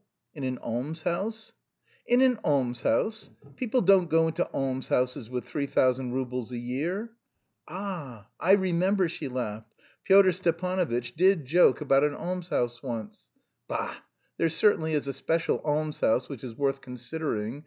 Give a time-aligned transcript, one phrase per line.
[0.33, 1.53] "In an almshouse?"
[2.07, 3.29] "In an almshouse?
[3.55, 7.11] People don't go into almshouses with three thousand roubles a year.
[7.67, 9.71] Ah, I remember," she laughed.
[10.05, 13.29] "Pyotr Stepanovitch did joke about an almshouse once.
[13.67, 13.93] Bah,
[14.39, 17.59] there certainly is a special almshouse, which is worth considering.